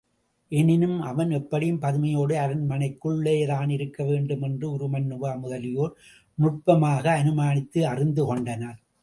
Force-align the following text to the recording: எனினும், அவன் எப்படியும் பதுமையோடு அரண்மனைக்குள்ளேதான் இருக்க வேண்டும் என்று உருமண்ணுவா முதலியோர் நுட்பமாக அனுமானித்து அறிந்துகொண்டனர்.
எனினும், 0.51 0.95
அவன் 1.01 1.31
எப்படியும் 1.31 1.79
பதுமையோடு 1.79 2.35
அரண்மனைக்குள்ளேதான் 2.35 3.69
இருக்க 3.69 4.03
வேண்டும் 4.03 4.41
என்று 4.41 4.67
உருமண்ணுவா 4.77 5.33
முதலியோர் 5.39 5.93
நுட்பமாக 6.37 7.05
அனுமானித்து 7.23 7.81
அறிந்துகொண்டனர். 7.93 8.79